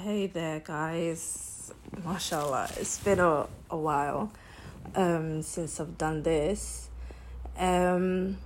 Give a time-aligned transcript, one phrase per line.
[0.00, 1.72] Hey there, guys.
[2.04, 4.30] Mashallah, it's been a, a while
[4.94, 6.88] um, since I've done this.
[7.58, 8.36] Um,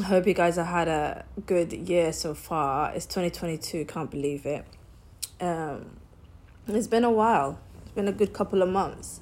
[0.00, 2.92] I hope you guys have had a good year so far.
[2.92, 4.64] It's 2022, can't believe it.
[5.40, 5.90] Um,
[6.66, 9.20] it's been a while, it's been a good couple of months.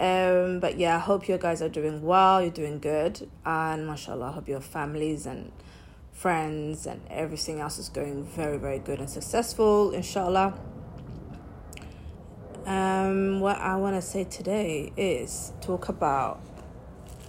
[0.00, 4.26] Um, but yeah, I hope you guys are doing well, you're doing good, and mashallah,
[4.26, 5.52] I hope your families and
[6.14, 10.54] friends and everything else is going very very good and successful inshallah.
[12.64, 16.40] Um what i want to say today is talk about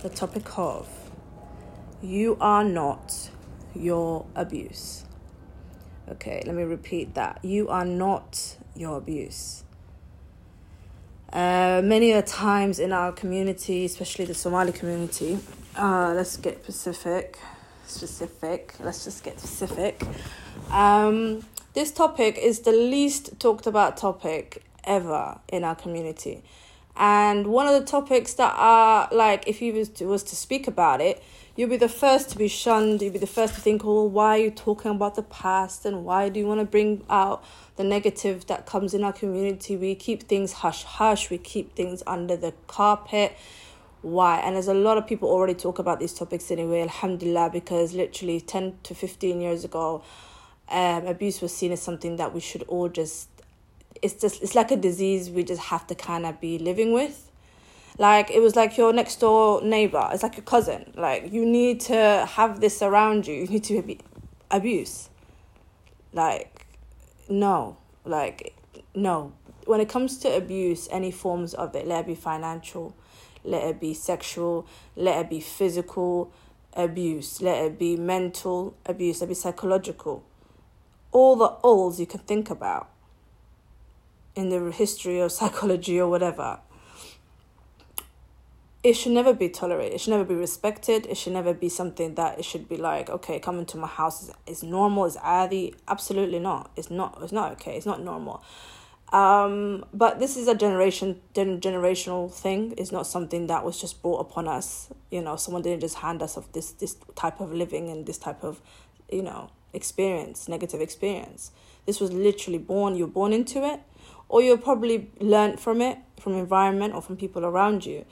[0.02, 0.88] the topic of
[2.02, 3.30] you are not
[3.76, 5.04] your abuse.
[6.10, 7.44] Okay let me repeat that.
[7.44, 9.64] You are not your abuse.
[11.34, 15.38] Uh, many a times in our community especially the somali community
[15.76, 17.38] uh, let's get specific
[17.90, 18.74] specific.
[18.80, 20.02] Let's just get specific.
[20.72, 26.44] Um, this topic is the least talked about topic ever in our community.
[26.96, 30.68] And one of the topics that are like, if you was to, was to speak
[30.68, 31.22] about it,
[31.56, 33.02] you'll be the first to be shunned.
[33.02, 35.86] You'll be the first to think, oh, why are you talking about the past?
[35.86, 37.44] And why do you want to bring out
[37.76, 39.76] the negative that comes in our community?
[39.76, 41.30] We keep things hush hush.
[41.30, 43.36] We keep things under the carpet
[44.06, 44.38] why?
[44.38, 48.40] And there's a lot of people already talk about these topics anyway alhamdulillah because literally
[48.40, 50.04] 10 to 15 years ago
[50.70, 53.30] um, abuse was seen as something that we should all just
[54.04, 57.32] it's just it's like a disease we just have to kind of be living with.
[57.98, 60.94] Like it was like your next door neighbor it's like your cousin.
[60.96, 64.00] Like you need to have this around you you need to be
[64.52, 65.10] abuse
[66.14, 66.68] like
[67.28, 68.56] no like
[68.94, 69.34] no.
[69.66, 72.96] When it comes to abuse any forms of it let it be financial
[73.46, 76.32] let it be sexual, let it be physical
[76.74, 80.24] abuse, let it be mental abuse, let it be psychological.
[81.12, 82.90] All the alls you can think about
[84.36, 86.60] in the history of psychology or whatever.
[88.84, 89.96] It should never be tolerated.
[89.96, 91.08] It should never be respected.
[91.08, 94.22] It should never be something that it should be like, okay, coming to my house
[94.22, 95.74] is, is normal, is adi.
[95.88, 96.70] Absolutely not.
[96.76, 97.18] It's not.
[97.24, 97.78] It's not okay.
[97.78, 98.44] It's not normal.
[99.14, 102.74] Um, but this is a generation generational thing.
[102.78, 104.90] It's not something that was just brought upon us.
[105.12, 108.18] You know, someone didn't just hand us of this this type of living and this
[108.18, 108.62] type of,
[109.10, 111.52] you know, experience, negative experience.
[111.86, 112.96] This was literally born.
[112.96, 113.82] You're born into it,
[114.28, 118.06] or you probably learned from it, from environment or from people around you.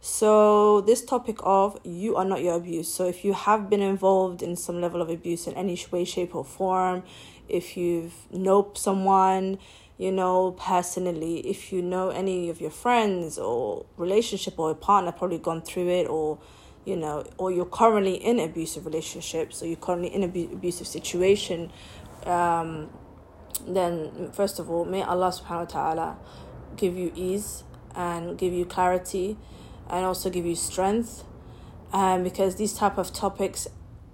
[0.00, 2.92] So this topic of you are not your abuse.
[2.92, 6.34] So if you have been involved in some level of abuse in any way, shape,
[6.34, 7.02] or form,
[7.48, 9.58] if you've know someone
[9.98, 15.10] you know personally if you know any of your friends or relationship or a partner
[15.10, 16.38] probably gone through it or
[16.84, 21.70] you know or you're currently in abusive relationship so you're currently in a abusive situation
[22.24, 22.88] um,
[23.66, 26.18] then first of all may allah subhanahu wa ta'ala
[26.76, 27.64] give you ease
[27.96, 29.36] and give you clarity
[29.90, 31.24] and also give you strength
[31.92, 33.66] um, because these type of topics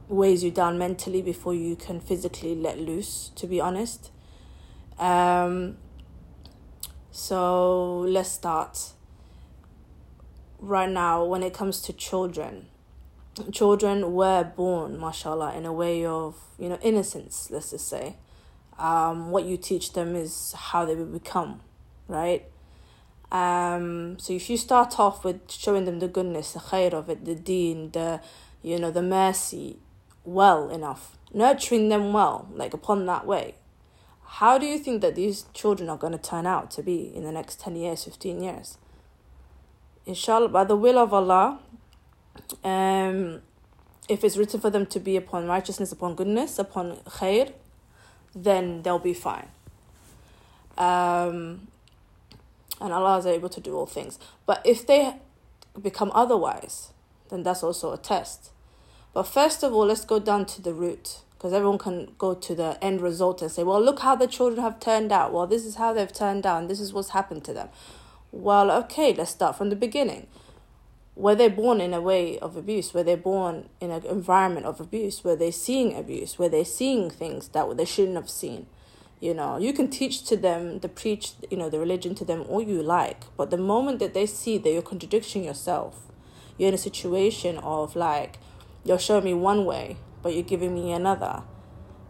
[0.08, 4.10] weighs you down mentally before you can physically let loose to be honest
[4.98, 5.76] um,
[7.10, 8.92] so let's start.
[10.58, 12.66] Right now, when it comes to children,
[13.52, 18.16] children were born, mashallah, in a way of, you know, innocence, let's just say.
[18.78, 21.60] Um, what you teach them is how they will become,
[22.08, 22.46] right?
[23.30, 27.24] Um, so if you start off with showing them the goodness, the khair of it,
[27.24, 28.20] the deen, the,
[28.62, 29.78] you know, the mercy,
[30.24, 33.56] well enough, nurturing them well, like upon that way,
[34.38, 37.22] how do you think that these children are going to turn out to be in
[37.22, 38.78] the next 10 years, 15 years?
[40.06, 41.60] Inshallah, by the will of Allah,
[42.64, 43.42] um,
[44.08, 47.52] if it's written for them to be upon righteousness, upon goodness, upon khair,
[48.34, 49.46] then they'll be fine.
[50.76, 51.68] Um,
[52.80, 54.18] and Allah is able to do all things.
[54.46, 55.14] But if they
[55.80, 56.92] become otherwise,
[57.28, 58.50] then that's also a test.
[59.12, 62.54] But first of all, let's go down to the root because everyone can go to
[62.54, 65.30] the end result and say, well, look how the children have turned out.
[65.30, 67.68] Well, this is how they've turned out, and this is what's happened to them.
[68.32, 70.26] Well, okay, let's start from the beginning.
[71.14, 72.94] Were they born in a way of abuse?
[72.94, 75.22] Were they born in an environment of abuse?
[75.22, 76.38] Were they seeing abuse?
[76.38, 78.64] Were they seeing things that they shouldn't have seen?
[79.20, 82.46] You know, you can teach to them, the preach, you know, the religion to them
[82.48, 86.10] all you like, but the moment that they see that you're contradicting yourself,
[86.56, 88.38] you're in a situation of like,
[88.82, 91.44] you're showing me one way, but you're giving me another.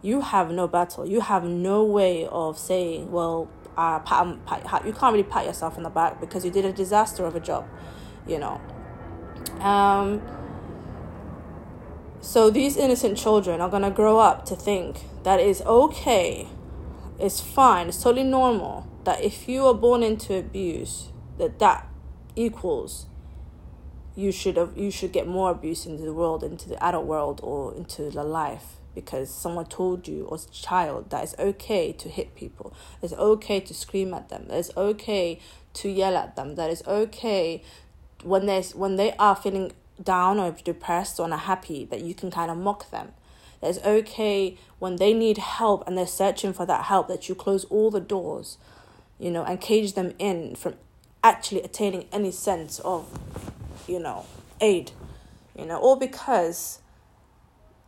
[0.01, 1.05] You have no battle.
[1.05, 3.47] You have no way of saying, well,
[3.77, 6.73] uh, pat, pat, you can't really pat yourself on the back because you did a
[6.73, 7.67] disaster of a job,
[8.27, 8.59] you know.
[9.59, 10.23] Um,
[12.21, 16.47] so these innocent children are going to grow up to think that it's okay
[17.19, 17.87] it's fine.
[17.87, 21.87] It's totally normal that if you are born into abuse, that that
[22.35, 23.05] equals
[24.15, 27.39] you should have you should get more abuse into the world, into the adult world,
[27.43, 32.07] or into the life because someone told you as a child that it's okay to
[32.07, 35.39] hit people, it's okay to scream at them, it's okay
[35.73, 37.61] to yell at them, that it's okay
[38.23, 39.71] when there's when they are feeling
[40.01, 43.11] down or depressed or unhappy that you can kind of mock them.
[43.61, 47.65] It's okay when they need help and they're searching for that help that you close
[47.65, 48.57] all the doors,
[49.19, 50.75] you know, and cage them in from
[51.23, 53.17] actually attaining any sense of,
[53.87, 54.25] you know,
[54.61, 54.91] aid,
[55.57, 56.79] you know, all because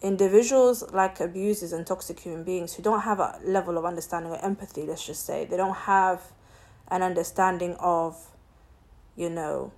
[0.01, 4.44] individuals like abusers and toxic human beings who don't have a level of understanding or
[4.44, 6.21] empathy, let's just say, they don't have
[6.89, 8.31] an understanding of,
[9.15, 9.71] you know,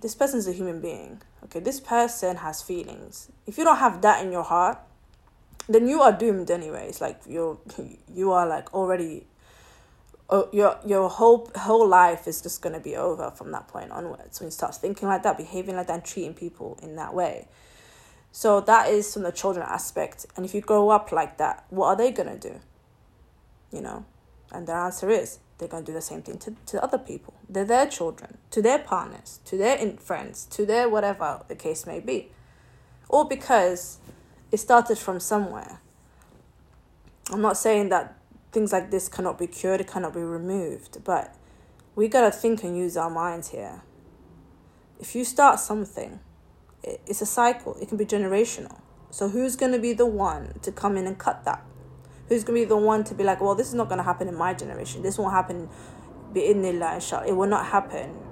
[0.00, 1.22] this person's a human being.
[1.44, 3.30] Okay, this person has feelings.
[3.46, 4.78] If you don't have that in your heart,
[5.68, 7.00] then you are doomed anyways.
[7.00, 7.58] Like you're
[8.14, 9.26] you are like already
[10.30, 14.40] oh, your your whole whole life is just gonna be over from that point onwards
[14.40, 17.48] when you start thinking like that, behaving like that, and treating people in that way.
[18.32, 20.26] So that is from the children aspect.
[20.36, 22.60] And if you grow up like that, what are they gonna do?
[23.70, 24.04] You know?
[24.50, 27.34] And their answer is they're gonna do the same thing to, to other people.
[27.48, 31.86] They're their children, to their partners, to their in- friends, to their whatever the case
[31.86, 32.32] may be.
[33.08, 33.98] All because
[34.50, 35.80] it started from somewhere.
[37.30, 38.16] I'm not saying that
[38.54, 41.34] things like this cannot be cured, it cannot be removed, but
[41.94, 43.82] we gotta think and use our minds here.
[44.98, 46.20] If you start something,
[46.82, 48.80] it's a cycle, it can be generational.
[49.10, 51.62] So, who's gonna be the one to come in and cut that?
[52.28, 54.36] Who's gonna be the one to be like, well, this is not gonna happen in
[54.36, 55.68] my generation, this won't happen
[56.36, 58.24] it will not happen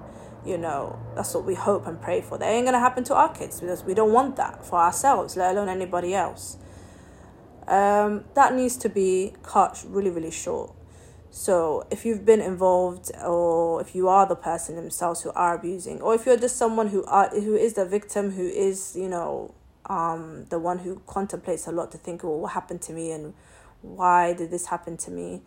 [0.44, 0.98] you know.
[1.14, 2.38] That's what we hope and pray for.
[2.38, 5.54] That ain't gonna happen to our kids because we don't want that for ourselves let
[5.54, 6.56] alone anybody else
[7.68, 10.72] um, that needs to be cut really really short.
[11.34, 16.02] So if you've been involved or if you are the person themselves who are abusing
[16.02, 19.54] or if you're just someone who are who is the victim who is you know
[19.86, 23.32] um the one who contemplates a lot to think well what happened to me and
[23.80, 25.40] why did this happen to me?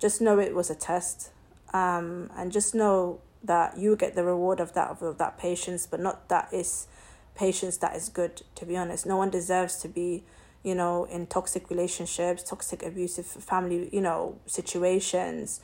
[0.00, 1.30] Just know it was a test.
[1.72, 6.00] Um and just know that you get the reward of that of that patience but
[6.00, 6.88] not that is
[7.36, 9.06] patience that is good to be honest.
[9.06, 10.24] No one deserves to be
[10.64, 15.60] you know in toxic relationships toxic abusive family you know situations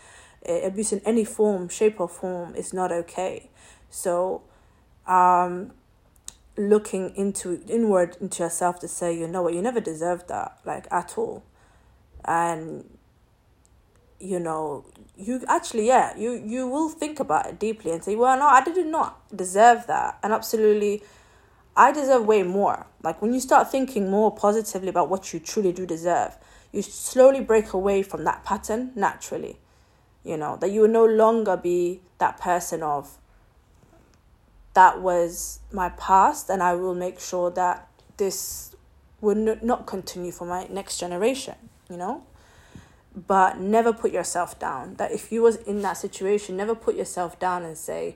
[0.46, 3.50] abuse in any form shape or form is not okay.
[3.90, 4.42] So
[5.06, 5.72] um
[6.56, 9.54] looking into inward into yourself to say you know what?
[9.54, 11.42] You never deserved that like at all.
[12.24, 12.98] And
[14.18, 14.84] you know
[15.16, 18.62] you actually yeah you you will think about it deeply and say well no i
[18.62, 20.18] did not deserve that.
[20.22, 21.02] And absolutely
[21.76, 22.86] i deserve way more.
[23.02, 26.36] Like when you start thinking more positively about what you truly do deserve
[26.72, 29.58] you slowly break away from that pattern naturally
[30.22, 33.18] you know that you will no longer be that person of
[34.74, 37.88] that was my past and i will make sure that
[38.18, 38.76] this
[39.20, 41.56] will not continue for my next generation
[41.90, 42.22] you know?
[43.14, 44.94] But never put yourself down.
[44.94, 48.14] That if you was in that situation never put yourself down and say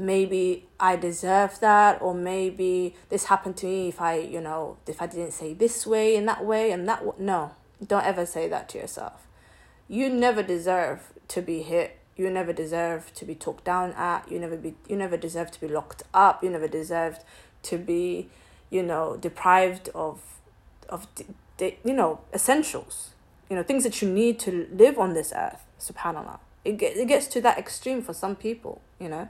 [0.00, 5.00] maybe i deserve that or maybe this happened to me if i you know if
[5.02, 7.52] i didn't say this way and that way and that no
[7.86, 9.26] don't ever say that to yourself.
[9.88, 11.98] You never deserve to be hit.
[12.16, 14.30] You never deserve to be talked down at.
[14.30, 16.44] You never be you never deserve to be locked up.
[16.44, 17.22] You never deserved
[17.64, 18.28] to be
[18.68, 20.20] you know deprived of
[20.88, 21.06] of
[21.58, 23.10] the, you know essentials
[23.48, 25.64] you know things that you need to live on this earth.
[25.80, 26.40] Subhanallah.
[26.62, 29.28] It, get, it gets to that extreme for some people you know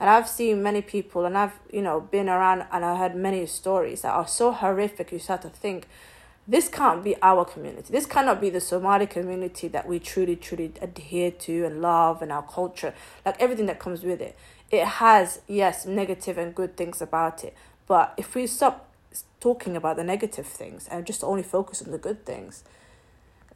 [0.00, 3.46] and i've seen many people and i've you know been around and i heard many
[3.46, 5.86] stories that are so horrific you start to think
[6.50, 7.92] this can't be our community.
[7.92, 12.32] This cannot be the somali community that we truly truly adhere to and love and
[12.32, 12.92] our culture.
[13.24, 14.36] Like everything that comes with it.
[14.68, 17.54] It has yes negative and good things about it.
[17.86, 18.88] But if we stop
[19.38, 22.64] talking about the negative things and just only focus on the good things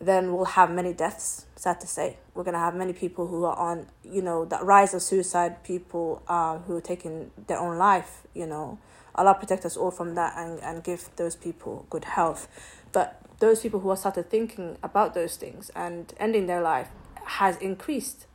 [0.01, 2.19] then we'll have many deaths, sad to say.
[2.35, 5.63] We're going to have many people who are on, you know, that rise of suicide,
[5.65, 8.79] people uh, who are taking their own life, you know.
[9.15, 12.49] Allah protect us all from that and, and give those people good health.
[12.93, 16.89] But those people who have started thinking about those things and ending their life
[17.25, 18.27] has increased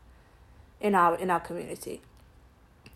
[0.80, 2.02] in our in our community.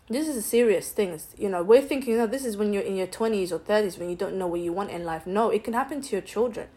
[0.08, 1.18] This is a serious thing.
[1.36, 3.98] You know, we're thinking, you know, this is when you're in your twenties or thirties
[3.98, 5.26] when you don't know what you want in life.
[5.26, 6.68] No, it can happen to your children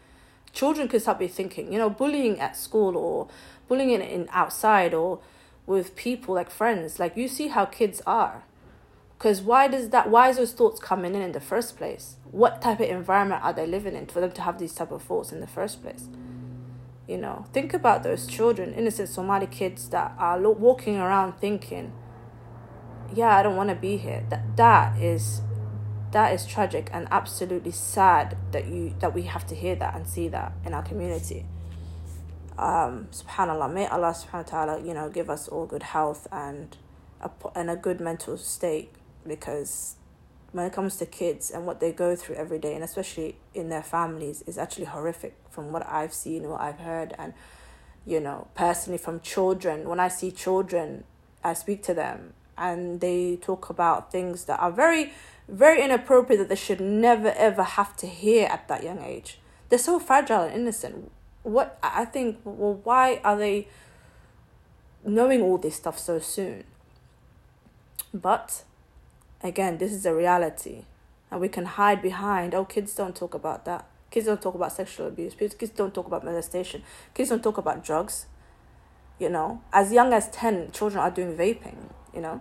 [0.58, 3.28] children could start be thinking, you know, bullying at school or
[3.68, 5.20] bullying in, in outside or
[5.66, 6.98] with people like friends.
[6.98, 8.42] Like you see how kids are.
[9.16, 10.10] Because why does that?
[10.10, 12.16] Why is those thoughts coming in in the first place?
[12.32, 15.02] What type of environment are they living in for them to have these type of
[15.02, 16.08] thoughts in the first place?
[17.06, 21.92] You know, think about those children, innocent Somali kids that are walking around thinking,
[23.14, 25.40] "Yeah, I don't want to be here." That that is
[26.12, 30.06] that is tragic and absolutely sad that you that we have to hear that and
[30.06, 31.46] see that in our community.
[32.58, 36.76] Um, subhanallah, may Allah subhanahu wa ta'ala, you know, give us all good health and
[37.20, 38.90] a, and a good mental state
[39.26, 39.94] because
[40.52, 43.68] when it comes to kids and what they go through every day and especially in
[43.68, 47.34] their families is actually horrific from what I've seen what I've heard and
[48.06, 51.04] you know personally from children when I see children
[51.44, 55.12] I speak to them and they talk about things that are very
[55.48, 59.38] very inappropriate that they should never ever have to hear at that young age
[59.68, 61.10] they're so fragile and innocent
[61.42, 63.68] what I think well why are they
[65.04, 66.64] knowing all this stuff so soon
[68.12, 68.64] but
[69.42, 70.84] again, this is a reality.
[71.30, 73.86] And we can hide behind, oh, kids don't talk about that.
[74.10, 75.34] Kids don't talk about sexual abuse.
[75.34, 76.82] Kids don't talk about molestation.
[77.12, 78.26] Kids don't talk about drugs.
[79.18, 82.40] You know, as young as 10, children are doing vaping, you know.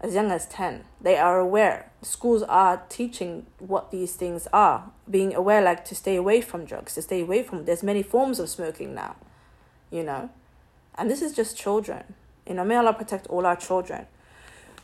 [0.00, 1.90] As young as 10, they are aware.
[2.02, 6.94] Schools are teaching what these things are, being aware, like to stay away from drugs,
[6.94, 7.64] to stay away from.
[7.64, 9.16] There's many forms of smoking now,
[9.90, 10.30] you know.
[10.94, 12.14] And this is just children.
[12.46, 14.06] You know, may Allah protect all our children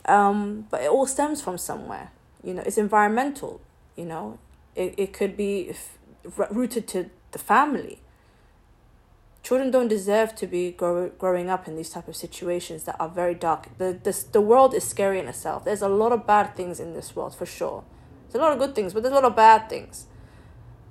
[0.07, 2.11] um, but it all stems from somewhere.
[2.43, 3.61] You know, it's environmental.
[3.95, 4.39] You know,
[4.75, 5.73] it, it could be
[6.49, 7.99] rooted to the family.
[9.45, 13.07] Children don't deserve to be grow, growing up in these type of situations that are
[13.07, 13.77] very dark.
[13.77, 15.63] The, this, the world is scary in itself.
[15.63, 17.83] There's a lot of bad things in this world, for sure.
[18.23, 20.07] There's a lot of good things, but there's a lot of bad things.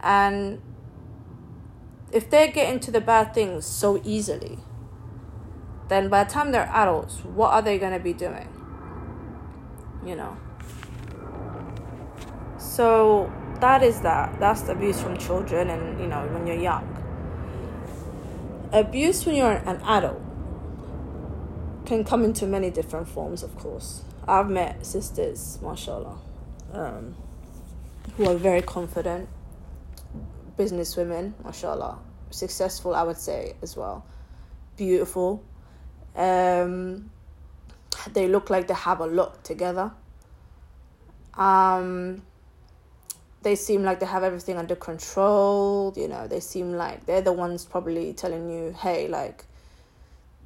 [0.00, 0.62] And
[2.12, 4.58] if they get into the bad things so easily,
[5.88, 8.48] then by the time they're adults, what are they going to be doing?
[10.06, 10.36] you know.
[12.58, 14.38] So that is that.
[14.38, 16.93] That's the abuse from children and, you know, when you're young.
[18.74, 20.20] Abuse when you're an adult
[21.86, 24.02] can come into many different forms, of course.
[24.26, 26.18] I've met sisters, mashallah,
[26.72, 27.14] um,
[28.16, 29.28] who are very confident,
[30.56, 32.00] business women, mashallah,
[32.30, 34.04] successful, I would say, as well.
[34.76, 35.40] Beautiful.
[36.16, 37.10] Um,
[38.12, 39.92] they look like they have a lot together.
[41.34, 42.22] Um,
[43.44, 45.92] they seem like they have everything under control.
[45.96, 49.44] You know, they seem like they're the ones probably telling you, hey, like,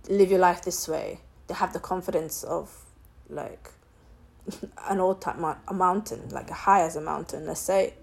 [0.09, 1.21] live your life this way.
[1.47, 2.85] They have the confidence of,
[3.31, 3.71] like,
[4.89, 5.37] an old type
[5.69, 7.95] a mountain, like a high as a mountain, let's say.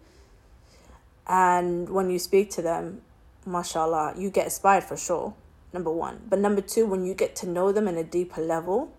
[1.28, 3.02] And when you speak to them,
[3.46, 5.34] mashallah, you get inspired for sure,
[5.74, 6.22] number one.
[6.30, 8.94] But number two, when you get to know them in a deeper level,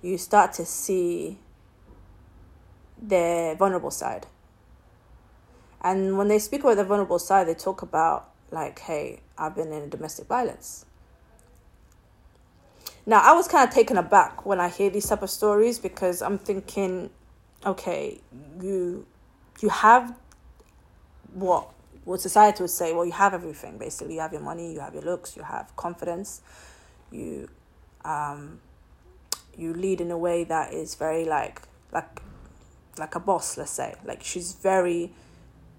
[0.00, 1.38] you start to see
[3.00, 4.26] their vulnerable side.
[5.80, 9.72] And when they speak about their vulnerable side, they talk about, like, hey, I've been
[9.72, 10.84] in domestic violence.
[13.06, 16.20] Now, I was kind of taken aback when I hear these type of stories because
[16.20, 17.10] I'm thinking,
[17.64, 18.20] okay,
[18.60, 19.06] you
[19.60, 20.14] you have
[21.32, 21.70] what
[22.04, 24.14] what society would say, well, you have everything basically.
[24.14, 26.42] You have your money, you have your looks, you have confidence,
[27.10, 27.48] you
[28.04, 28.60] um
[29.56, 32.22] you lead in a way that is very like like
[32.96, 35.10] like a boss let's say like she's very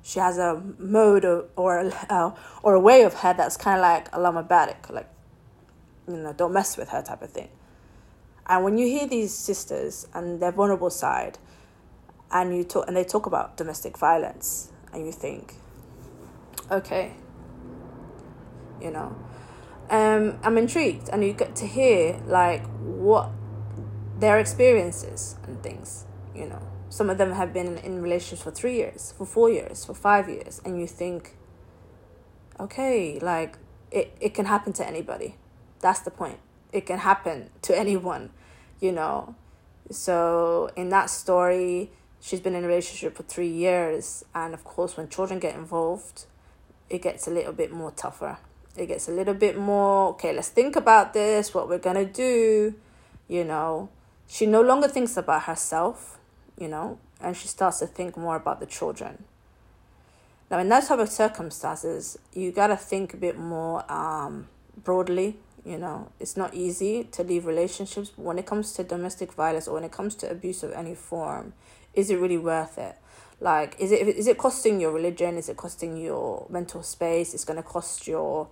[0.03, 2.31] she has a mode or or, uh,
[2.63, 5.09] or a way of her that's kind of like Islamabadic like
[6.07, 7.49] you know don't mess with her type of thing.
[8.47, 11.37] And when you hear these sisters and their vulnerable side
[12.31, 15.55] and you talk and they talk about domestic violence and you think
[16.71, 17.13] okay.
[18.81, 19.15] You know?
[19.89, 23.31] Um, I'm intrigued, and you get to hear like what
[24.19, 26.61] their experiences and things, you know.
[26.89, 30.27] Some of them have been in relationships for three years, for four years, for five
[30.27, 31.35] years, and you think,
[32.59, 33.57] okay, like
[33.91, 35.35] it, it can happen to anybody.
[35.81, 36.39] That's the point.
[36.71, 38.31] It can happen to anyone,
[38.79, 39.35] you know.
[39.91, 44.97] So in that story, she's been in a relationship for three years, and of course,
[44.97, 46.25] when children get involved,
[46.89, 48.39] it gets a little bit more tougher.
[48.75, 52.75] It gets a little bit more, okay, let's think about this, what we're gonna do,
[53.27, 53.89] you know
[54.29, 56.18] she no longer thinks about herself,
[56.59, 59.23] you know, and she starts to think more about the children.
[60.51, 64.47] Now, in those type of circumstances, you gotta think a bit more um,
[64.83, 65.37] broadly.
[65.65, 69.75] You know, it's not easy to leave relationships, when it comes to domestic violence or
[69.75, 71.53] when it comes to abuse of any form,
[71.93, 72.95] is it really worth it?
[73.39, 75.37] Like, is it is it costing your religion?
[75.37, 77.33] Is it costing your mental space?
[77.33, 78.47] It's gonna cost your,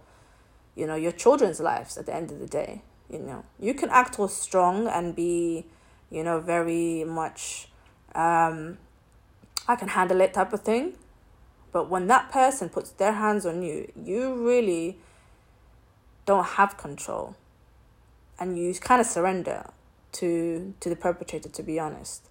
[0.76, 3.90] you know, your children's lives at the end of the day you know you can
[3.90, 5.66] act all strong and be
[6.10, 7.70] you know very much
[8.18, 8.78] um
[9.68, 10.94] i can handle it type of thing.
[11.72, 14.98] But when that person puts their hands on you you really
[16.26, 17.36] don't have control.
[18.40, 19.70] And you kind of surrender
[20.14, 22.30] to to the perpetrator to be honest.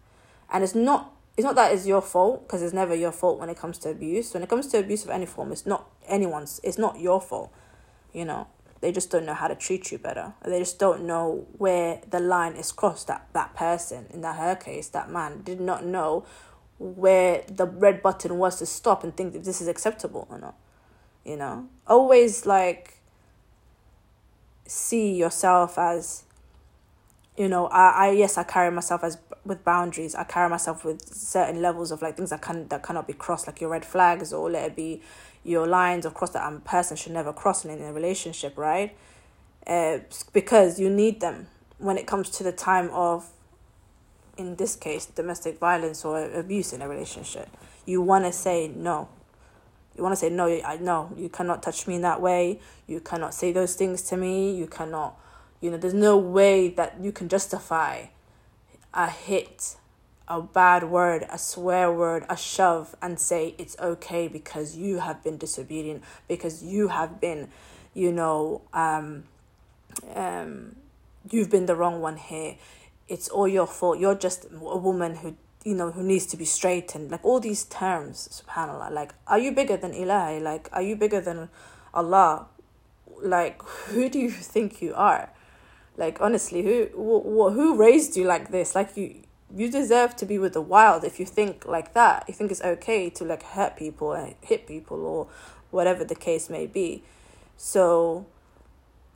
[0.52, 3.50] And it's not it's not that it's your fault because it's never your fault when
[3.50, 4.33] it comes to abuse.
[4.35, 7.52] When it comes to abuse of any form it's not anyone's it's not your fault
[8.12, 8.47] you know
[8.80, 10.35] they just don't know how to treat you better.
[10.45, 14.54] They just don't know where the line is crossed that that person in that her
[14.54, 16.25] case that man did not know
[16.78, 20.54] where the red button was to stop and think if this is acceptable or not
[21.26, 21.68] you know?
[21.87, 22.95] Always like
[24.66, 26.25] see yourself as
[27.37, 30.14] you know I, I yes i carry myself as with boundaries.
[30.14, 33.47] I carry myself with certain levels of like things that can that cannot be crossed
[33.47, 35.02] like your red flags or let it be
[35.45, 38.97] your lines of course that a person should never cross in, in a relationship right?
[39.66, 39.99] Uh,
[40.33, 41.47] because you need them
[41.78, 43.31] when it comes to the time of
[44.37, 47.49] in this case domestic violence or abuse in a relationship.
[47.85, 49.09] You want to say no.
[49.97, 52.61] You want to say no i know you cannot touch me in that way.
[52.87, 54.55] You cannot say those things to me.
[54.57, 55.19] You cannot
[55.60, 58.06] you know there's no way that you can justify
[58.94, 59.76] a hit
[60.28, 65.22] a bad word a swear word a shove and say it's okay because you have
[65.22, 67.48] been disobedient because you have been
[67.94, 69.25] you know um
[70.14, 70.76] um
[71.30, 72.56] you've been the wrong one here
[73.08, 75.36] it's all your fault you're just a woman who
[75.66, 77.10] you know, who needs to be straightened.
[77.10, 78.92] Like all these terms, subhanAllah.
[78.92, 80.40] Like, are you bigger than Ilahi?
[80.40, 81.48] Like, are you bigger than
[81.92, 82.46] Allah?
[83.20, 85.30] Like, who do you think you are?
[85.97, 88.75] Like, honestly, who who, who raised you like this?
[88.75, 89.23] Like, you
[89.55, 92.25] you deserve to be with the wild if you think like that.
[92.29, 95.29] You think it's okay to like hurt people and hit people or
[95.71, 97.03] whatever the case may be.
[97.57, 98.26] So,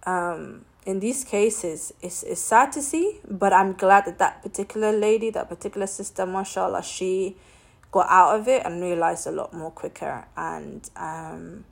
[0.04, 4.92] um, in these cases, it's, it's sad to see, but I'm glad that that particular
[4.92, 7.36] lady, that particular sister, mashallah, she
[7.92, 11.64] got out of it and realized a lot more quicker, and um,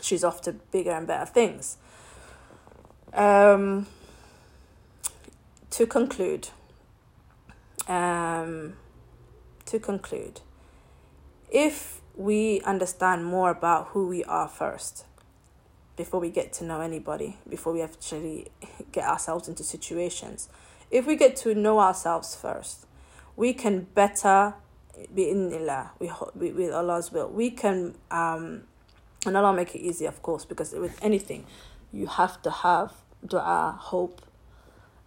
[0.00, 1.78] she's off to bigger and better things.
[3.12, 3.86] Um,
[5.70, 6.48] to conclude,
[7.88, 8.74] um,
[9.66, 10.40] to conclude,
[11.50, 15.04] if we understand more about who we are first,
[15.96, 18.48] before we get to know anybody, before we actually
[18.90, 20.48] get ourselves into situations.
[20.90, 22.86] If we get to know ourselves first,
[23.36, 24.54] we can better
[25.14, 26.10] be in Allah, we,
[26.52, 27.28] with Allah's will.
[27.28, 28.62] We can, um,
[29.26, 31.44] and Allah make it easy, of course, because with anything,
[31.92, 32.92] you have to have
[33.26, 34.22] dua, hope,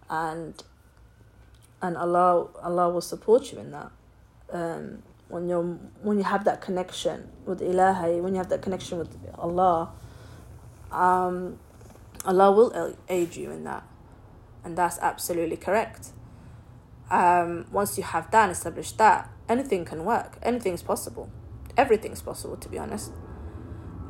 [0.08, 0.62] and
[1.82, 3.90] and Allah Allah will support you in that.
[4.52, 8.98] Um, when you when you have that connection with Ilahi, when you have that connection
[8.98, 9.92] with Allah,
[10.92, 11.58] um,
[12.24, 13.84] Allah will aid you in that.
[14.64, 16.10] And that's absolutely correct.
[17.10, 20.38] Um, once you have that and established that, anything can work.
[20.42, 21.30] Anything's possible.
[21.76, 23.12] Everything's possible, to be honest.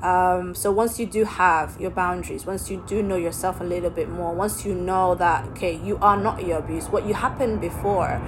[0.04, 3.88] Um, so once you do have your boundaries, once you do know yourself a little
[3.88, 7.62] bit more, once you know that okay, you are not your abuse, what you happened
[7.62, 8.20] before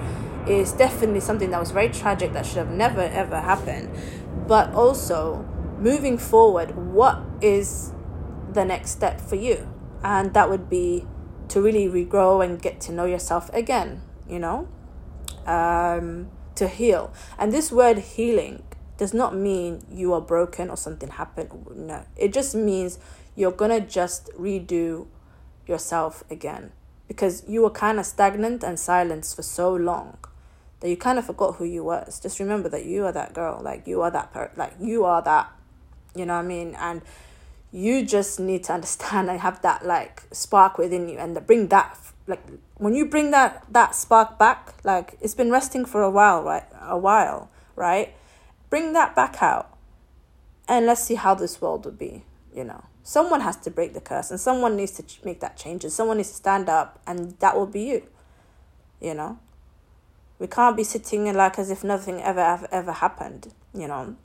[0.47, 3.91] is definitely something that was very tragic that should have never ever happened.
[4.47, 5.45] But also
[5.77, 7.93] moving forward, what is
[8.51, 9.71] the next step for you.
[10.03, 11.05] And that would be
[11.49, 14.67] to really regrow and get to know yourself again, you know,
[15.45, 17.13] um, to heal.
[17.37, 18.63] And this word healing
[18.97, 21.51] does not mean you are broken or something happened.
[21.75, 22.99] No, it just means
[23.35, 25.07] you're gonna just redo
[25.67, 26.71] yourself again
[27.07, 30.17] because you were kind of stagnant and silenced for so long
[30.79, 32.19] that you kind of forgot who you was.
[32.19, 35.21] Just remember that you are that girl, like you are that per, like you are
[35.21, 35.51] that,
[36.15, 36.75] you know what I mean?
[36.75, 37.01] And
[37.71, 41.97] you just need to understand and have that like spark within you and bring that
[42.27, 42.41] like
[42.75, 46.65] when you bring that that spark back like it's been resting for a while right
[46.81, 48.13] a while right
[48.69, 49.77] bring that back out.
[50.67, 52.83] And let's see how this world would be you know.
[53.03, 56.17] Someone has to break the curse and someone needs to make that change and someone
[56.17, 58.03] needs to stand up and that will be you
[58.99, 59.39] you know.
[60.39, 64.15] We can't be sitting like as if nothing ever ever, ever happened you know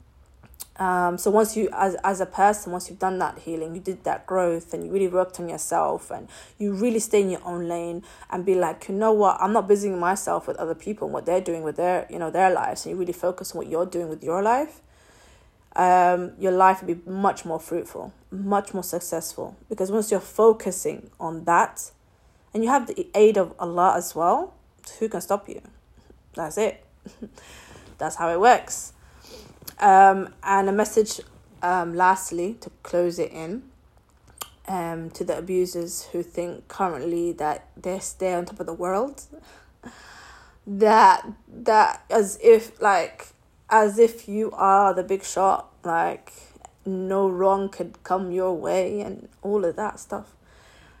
[0.77, 4.03] um, so once you, as, as a person, once you've done that healing, you did
[4.05, 7.67] that growth and you really worked on yourself and you really stay in your own
[7.67, 11.13] lane and be like, you know what, I'm not busying myself with other people and
[11.13, 12.85] what they're doing with their, you know, their lives.
[12.85, 14.81] And you really focus on what you're doing with your life.
[15.75, 19.55] Um, your life will be much more fruitful, much more successful.
[19.69, 21.91] Because once you're focusing on that
[22.51, 24.55] and you have the aid of Allah as well,
[24.99, 25.61] who can stop you?
[26.33, 26.83] That's it.
[27.99, 28.93] That's how it works.
[29.79, 31.19] Um, and a message,
[31.61, 33.63] um, lastly, to close it in,
[34.67, 39.23] um, to the abusers who think currently that they stay on top of the world,
[40.65, 43.27] that that as if like
[43.69, 46.31] as if you are the big shot, like
[46.85, 50.33] no wrong could come your way and all of that stuff.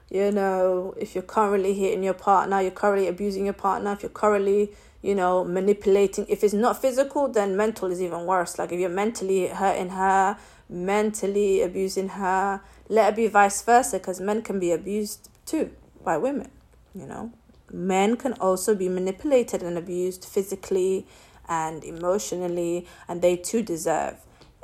[0.09, 4.09] You know, if you're currently hitting your partner, you're currently abusing your partner, if you're
[4.09, 8.59] currently, you know, manipulating, if it's not physical, then mental is even worse.
[8.59, 10.37] Like if you're mentally hurting her,
[10.69, 15.71] mentally abusing her, let it be vice versa, because men can be abused too
[16.03, 16.51] by women,
[16.93, 17.31] you know.
[17.71, 21.07] Men can also be manipulated and abused physically
[21.49, 24.17] and emotionally, and they too deserve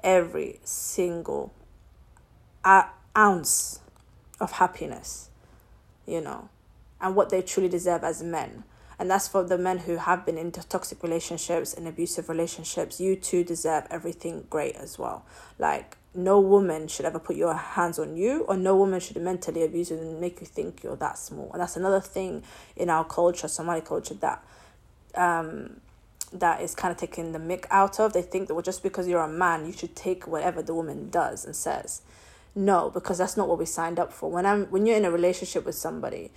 [0.04, 1.52] every single
[2.64, 2.84] uh,
[3.18, 3.80] ounce
[4.40, 5.29] of happiness,
[6.10, 6.50] you know,
[7.00, 8.64] and what they truly deserve as men.
[8.98, 13.00] And that's for the men who have been into toxic relationships and abusive relationships.
[13.00, 15.26] You too deserve everything great as well.
[15.58, 19.64] Like, no woman should ever put your hands on you, or no woman should mentally
[19.64, 21.50] abuse you and make you think you're that small.
[21.54, 22.44] And that's another thing
[22.76, 24.44] in our culture, Somali culture, that
[25.16, 25.80] um,
[26.34, 28.14] that is kind of taking the mick out of.
[28.14, 31.10] They think that well, just because you're a man, you should take whatever the woman
[31.10, 32.02] does and says.
[32.56, 34.30] No, because that's not what we signed up for.
[34.30, 36.32] When I'm when you're in a relationship with somebody,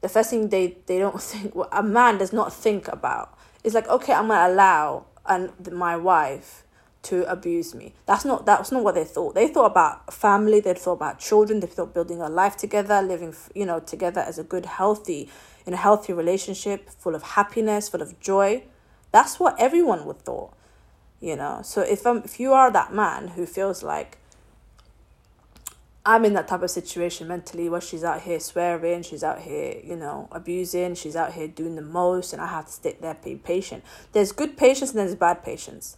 [0.00, 3.74] the first thing they they don't think well, a man does not think about is
[3.74, 6.64] like okay, I'm gonna allow and my wife
[7.06, 7.94] to abuse me.
[8.06, 9.34] That's not that's not what they thought.
[9.34, 10.60] They thought about family.
[10.60, 11.60] They thought about children.
[11.60, 15.30] They thought building a life together, living you know together as a good, healthy,
[15.64, 18.64] in a healthy relationship, full of happiness, full of joy.
[19.12, 20.52] That's what everyone would thought,
[21.20, 21.60] you know.
[21.62, 24.18] So if I'm if you are that man who feels like
[26.08, 29.80] I'm in that type of situation mentally where she's out here swearing, she's out here,
[29.82, 33.16] you know, abusing, she's out here doing the most, and I have to sit there
[33.24, 33.82] being patient.
[34.12, 35.96] There's good patience and there's bad patience.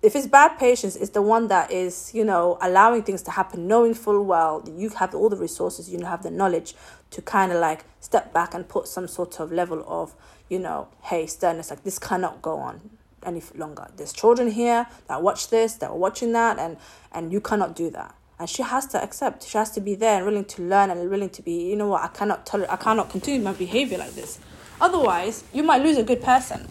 [0.00, 3.66] If it's bad patience, it's the one that is, you know, allowing things to happen,
[3.66, 6.76] knowing full well that you have all the resources, you have the knowledge
[7.10, 10.14] to kind of like step back and put some sort of level of,
[10.48, 12.90] you know, hey, sternness, like this cannot go on
[13.24, 13.88] any longer.
[13.96, 16.76] There's children here that watch this, that are watching that, and
[17.10, 19.46] and you cannot do that and she has to accept.
[19.46, 21.88] She has to be there and willing to learn and willing to be you know
[21.88, 24.38] what i cannot tell i cannot continue my behavior like this.
[24.80, 26.68] Otherwise you might lose a good person.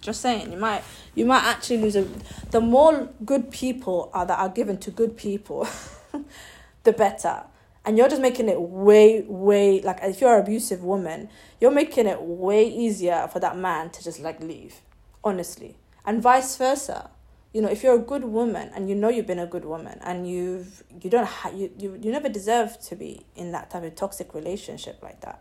[0.00, 0.82] Just saying you might
[1.14, 2.06] you might actually lose a
[2.50, 5.66] the more good people are that are given to good people
[6.84, 7.44] the better.
[7.86, 11.28] And you're just making it way way like if you're an abusive woman
[11.60, 14.80] you're making it way easier for that man to just like leave
[15.24, 15.76] honestly.
[16.06, 17.10] And vice versa
[17.54, 19.98] you know if you're a good woman and you know you've been a good woman
[20.02, 23.84] and you've you don't ha- you, you you never deserve to be in that type
[23.84, 25.40] of toxic relationship like that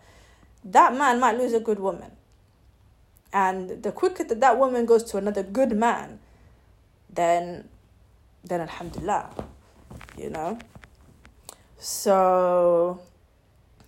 [0.63, 2.11] that man might lose a good woman.
[3.33, 6.19] And the quicker that that woman goes to another good man
[7.09, 7.67] then
[8.43, 9.29] then alhamdulillah
[10.17, 10.59] you know?
[11.77, 13.01] So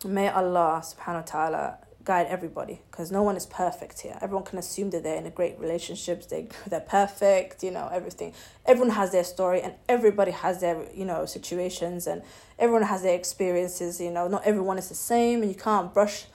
[0.03, 4.17] may allah subhanahu wa ta'ala guide everybody because no one is perfect here.
[4.21, 8.33] Everyone can assume that they're in a great relationships, they they're perfect, you know, everything.
[8.65, 12.21] Everyone has their story and everybody has their, you know, situations and
[12.59, 16.25] everyone has their experiences, you know, not everyone is the same and you can't brush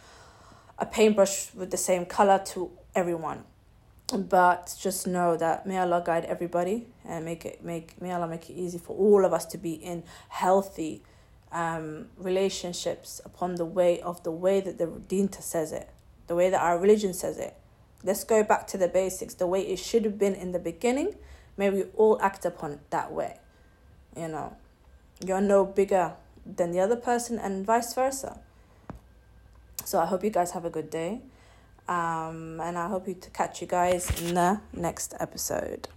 [0.78, 3.44] a paintbrush with the same color to everyone.
[4.12, 8.50] But just know that may Allah guide everybody and make it make may Allah make
[8.50, 11.04] it easy for all of us to be in healthy
[11.52, 15.88] um, relationships upon the way of the way that the Dinta says it,
[16.26, 17.54] the way that our religion says it.
[18.02, 21.16] Let's go back to the basics, the way it should have been in the beginning.
[21.56, 23.38] May we all act upon it that way.
[24.16, 24.56] You know,
[25.24, 26.14] you're no bigger
[26.46, 28.40] than the other person, and vice versa.
[29.84, 31.20] So I hope you guys have a good day.
[31.88, 35.88] Um, and I hope you to catch you guys in the next episode.